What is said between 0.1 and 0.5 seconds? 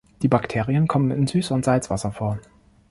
Die